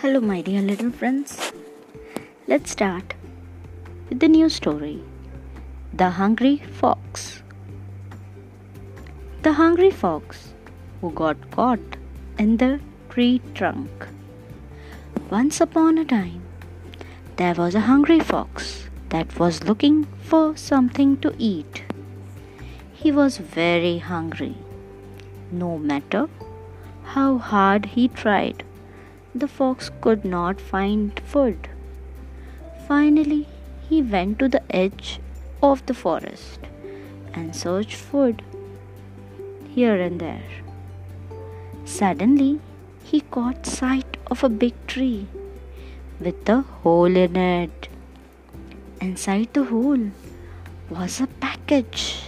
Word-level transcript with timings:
Hello, 0.00 0.20
my 0.20 0.42
dear 0.42 0.60
little 0.62 0.92
friends. 0.92 1.52
Let's 2.46 2.70
start 2.70 3.14
with 4.08 4.20
the 4.20 4.28
new 4.28 4.48
story 4.48 5.02
The 5.92 6.10
Hungry 6.18 6.58
Fox. 6.80 7.42
The 9.42 9.54
hungry 9.54 9.90
fox 9.90 10.54
who 11.00 11.10
got 11.10 11.50
caught 11.50 11.96
in 12.38 12.58
the 12.58 12.78
tree 13.08 13.40
trunk. 13.54 14.06
Once 15.30 15.60
upon 15.60 15.98
a 15.98 16.04
time, 16.04 16.42
there 17.34 17.54
was 17.54 17.74
a 17.74 17.84
hungry 17.90 18.20
fox 18.20 18.88
that 19.08 19.36
was 19.36 19.64
looking 19.64 20.06
for 20.30 20.56
something 20.56 21.16
to 21.26 21.34
eat. 21.38 21.82
He 22.92 23.10
was 23.10 23.38
very 23.38 23.98
hungry. 23.98 24.54
No 25.50 25.76
matter 25.76 26.28
how 27.16 27.38
hard 27.38 27.86
he 27.96 28.06
tried, 28.06 28.62
the 29.38 29.48
fox 29.48 29.90
could 30.00 30.24
not 30.24 30.60
find 30.60 31.20
food. 31.20 31.68
Finally, 32.86 33.46
he 33.88 34.02
went 34.02 34.38
to 34.38 34.48
the 34.48 34.62
edge 34.74 35.20
of 35.62 35.84
the 35.86 35.94
forest 35.94 36.60
and 37.34 37.54
searched 37.54 37.94
for 37.94 38.32
food 38.32 38.42
here 39.74 40.00
and 40.00 40.20
there. 40.20 40.50
Suddenly, 41.84 42.60
he 43.04 43.20
caught 43.20 43.66
sight 43.66 44.16
of 44.30 44.44
a 44.44 44.48
big 44.48 44.74
tree 44.86 45.26
with 46.20 46.48
a 46.48 46.60
hole 46.82 47.16
in 47.24 47.36
it. 47.36 47.88
Inside 49.00 49.54
the 49.54 49.64
hole 49.64 50.10
was 50.90 51.20
a 51.20 51.26
package. 51.26 52.22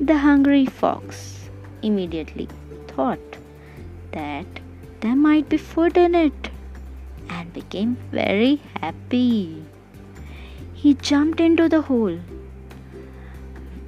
The 0.00 0.18
hungry 0.18 0.66
fox 0.66 1.50
immediately 1.82 2.48
thought 2.88 3.38
that 4.12 4.46
there 5.00 5.16
might 5.16 5.48
be 5.48 5.56
food 5.56 5.96
in 5.96 6.14
it 6.14 6.50
and 7.28 7.52
became 7.52 7.96
very 8.12 8.60
happy. 8.80 9.62
He 10.74 10.94
jumped 10.94 11.40
into 11.40 11.68
the 11.68 11.82
hole. 11.82 12.18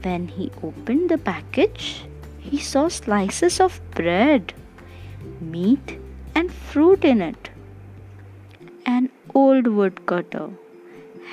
When 0.03 0.29
he 0.29 0.51
opened 0.63 1.11
the 1.11 1.19
package, 1.19 2.05
he 2.39 2.59
saw 2.59 2.89
slices 2.89 3.61
of 3.61 3.81
bread, 3.93 4.53
meat, 5.41 5.99
and 6.35 6.53
fruit 6.53 7.05
in 7.05 7.21
it. 7.21 7.51
An 8.85 9.11
old 9.35 9.67
woodcutter 9.67 10.51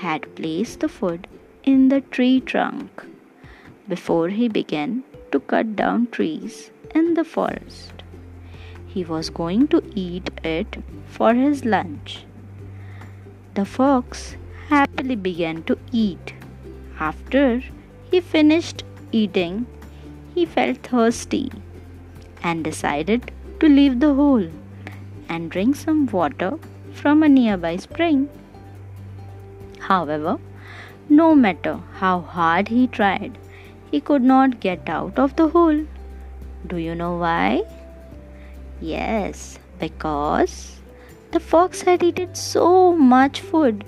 had 0.01 0.35
placed 0.35 0.81
the 0.81 0.89
food 0.89 1.27
in 1.63 1.89
the 1.89 2.01
tree 2.01 2.39
trunk 2.39 3.05
before 3.87 4.29
he 4.29 4.47
began 4.47 5.03
to 5.31 5.39
cut 5.39 5.75
down 5.75 6.07
trees 6.07 6.71
in 6.93 7.15
the 7.15 7.23
forest. 7.23 7.98
He 8.93 9.03
was 9.03 9.29
going 9.29 9.67
to 9.69 9.81
eat 9.93 10.29
it 10.43 10.77
for 11.05 11.33
his 11.33 11.63
lunch. 11.63 12.25
The 13.53 13.65
fox 13.65 14.35
happily 14.69 15.15
began 15.15 15.63
to 15.63 15.77
eat. 15.91 16.33
After 16.99 17.61
he 18.11 18.19
finished 18.19 18.83
eating, 19.11 19.67
he 20.33 20.45
felt 20.45 20.77
thirsty 20.77 21.51
and 22.43 22.63
decided 22.63 23.31
to 23.59 23.69
leave 23.69 23.99
the 23.99 24.13
hole 24.13 24.49
and 25.27 25.51
drink 25.51 25.75
some 25.75 26.05
water 26.07 26.51
from 26.91 27.23
a 27.23 27.29
nearby 27.29 27.75
spring. 27.77 28.27
However, 29.79 30.37
no 31.09 31.35
matter 31.35 31.79
how 31.95 32.21
hard 32.21 32.67
he 32.69 32.87
tried, 32.87 33.37
he 33.91 34.01
could 34.01 34.21
not 34.21 34.59
get 34.59 34.89
out 34.89 35.19
of 35.19 35.35
the 35.35 35.49
hole. 35.49 35.85
Do 36.67 36.77
you 36.77 36.95
know 36.95 37.17
why? 37.17 37.63
Yes, 38.81 39.59
because 39.79 40.79
the 41.31 41.39
fox 41.39 41.81
had 41.81 42.01
eaten 42.01 42.33
so 42.33 42.95
much 42.95 43.41
food 43.41 43.83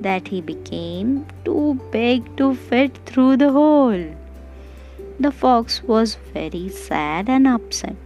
that 0.00 0.28
he 0.28 0.40
became 0.40 1.26
too 1.44 1.80
big 1.90 2.36
to 2.36 2.54
fit 2.54 2.96
through 3.04 3.36
the 3.36 3.50
hole. 3.50 4.14
The 5.18 5.32
fox 5.32 5.82
was 5.82 6.16
very 6.32 6.68
sad 6.68 7.28
and 7.28 7.48
upset. 7.48 7.96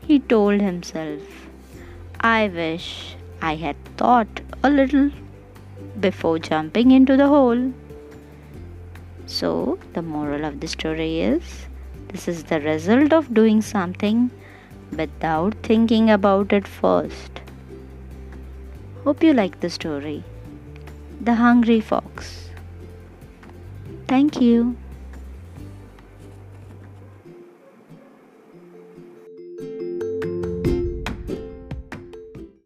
He 0.00 0.18
told 0.18 0.60
himself, 0.60 1.22
I 2.20 2.48
wish 2.48 3.14
I 3.40 3.54
had 3.54 3.76
thought 3.96 4.40
a 4.64 4.70
little 4.70 5.10
before 6.00 6.40
jumping 6.40 6.90
into 6.90 7.16
the 7.16 7.28
hole. 7.28 7.72
So, 9.26 9.78
the 9.92 10.02
moral 10.02 10.44
of 10.44 10.58
the 10.58 10.66
story 10.66 11.20
is 11.20 11.66
this 12.08 12.26
is 12.26 12.44
the 12.44 12.60
result 12.60 13.12
of 13.12 13.32
doing 13.32 13.62
something 13.62 14.30
without 14.92 15.54
thinking 15.62 16.10
about 16.10 16.52
it 16.52 16.66
first. 16.66 17.40
Hope 19.04 19.22
you 19.22 19.32
like 19.32 19.60
the 19.60 19.70
story. 19.70 20.24
The 21.20 21.34
Hungry 21.34 21.80
Fox. 21.80 22.50
Thank 24.06 24.40
you. 24.40 24.76